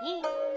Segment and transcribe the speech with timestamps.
[0.00, 0.47] 一。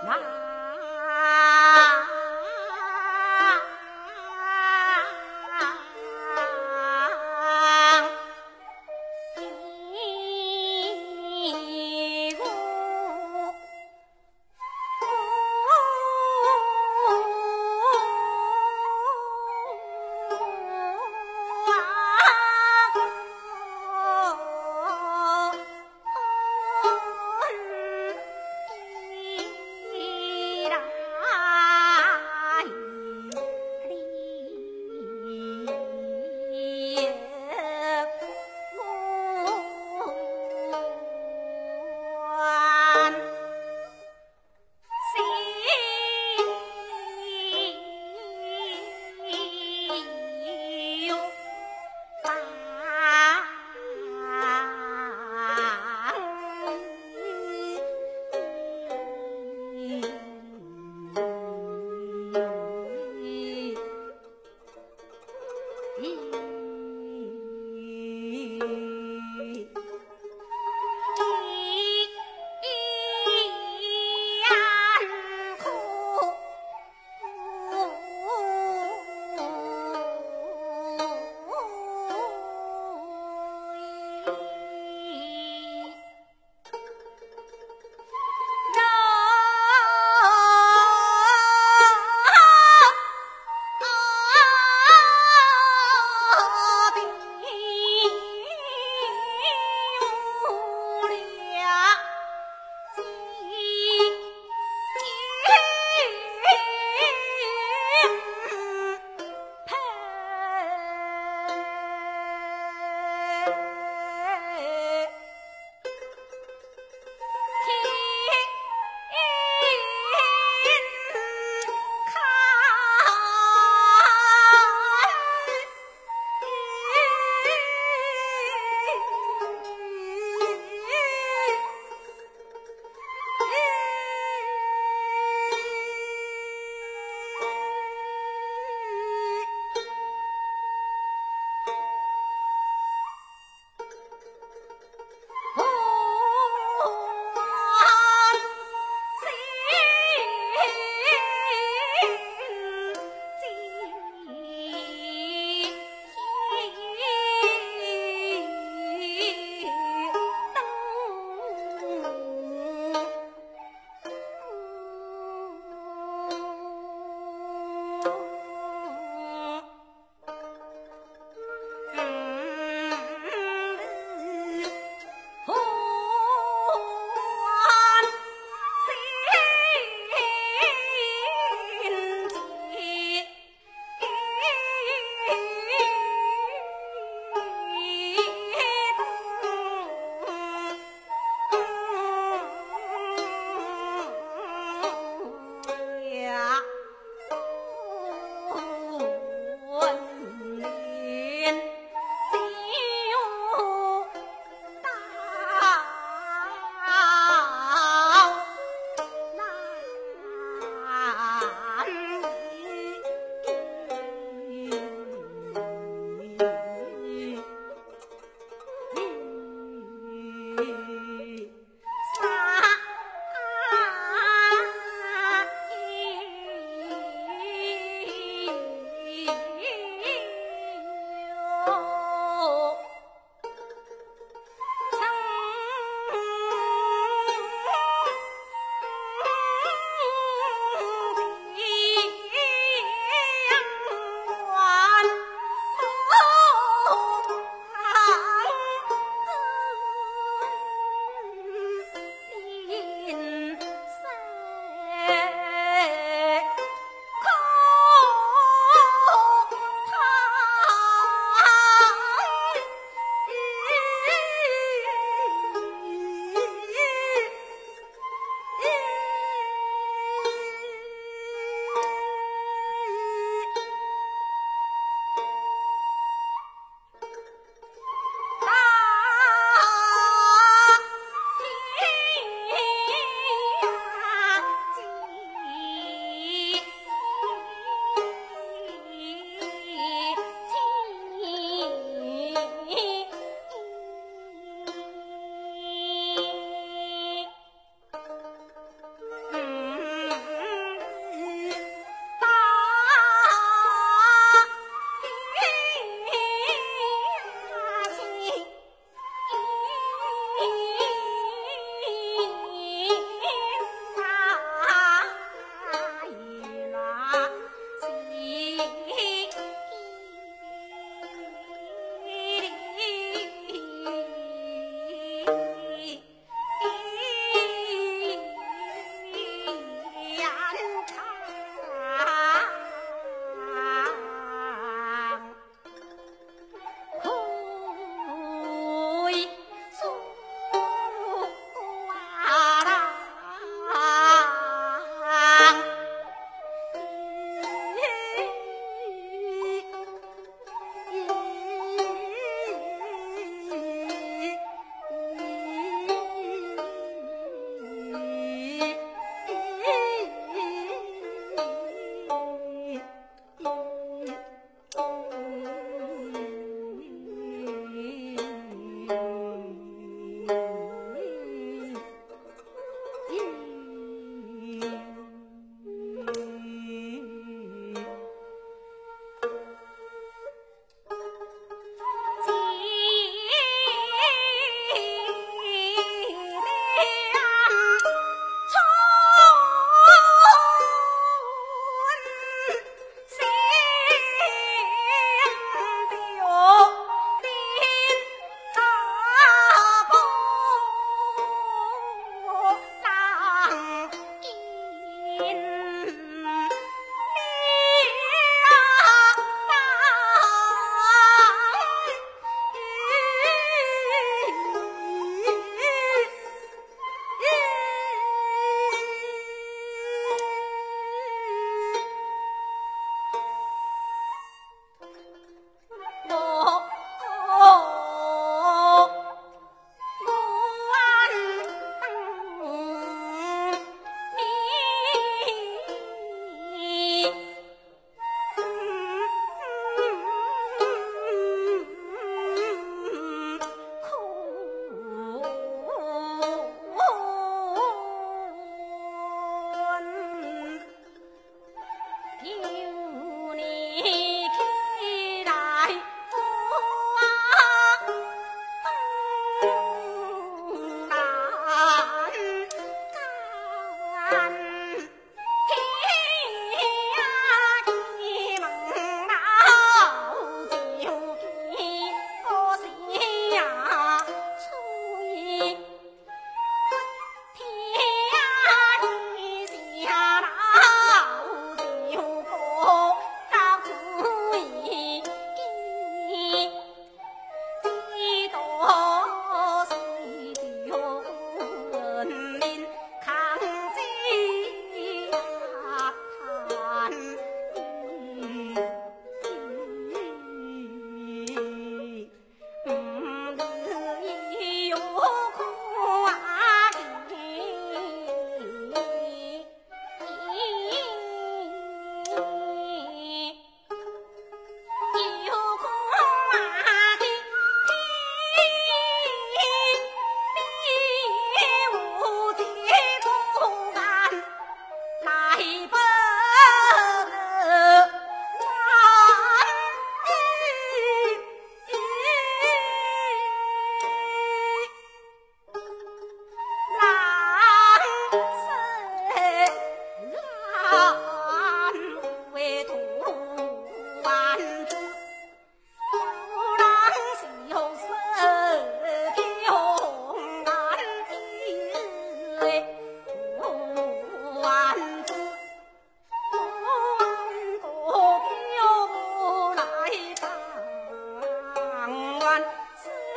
[0.00, 0.16] 那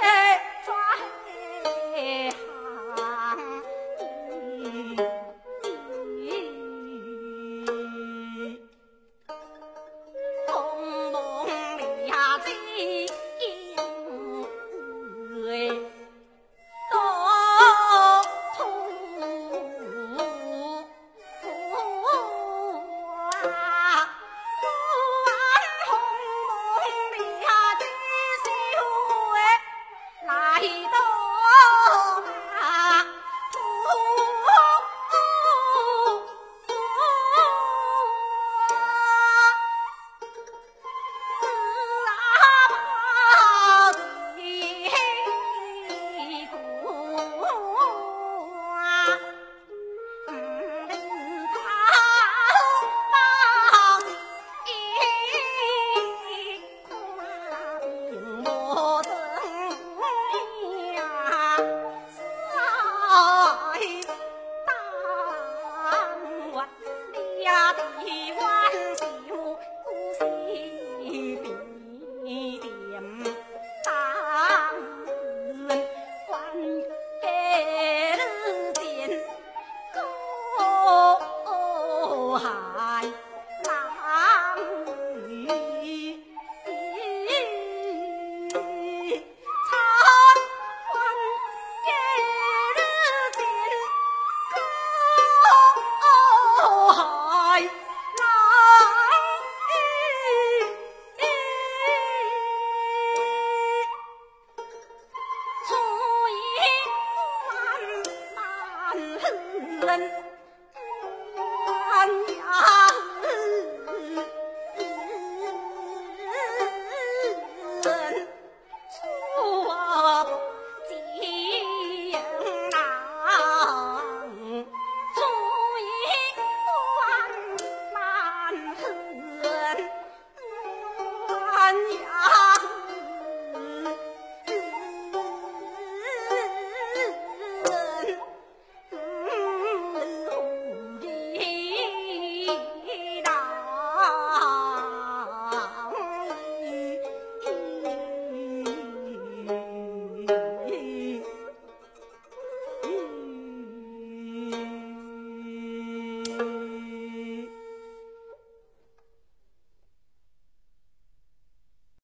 [0.00, 0.74] 哎抓
[1.94, 2.30] 黑
[82.38, 82.60] 呀。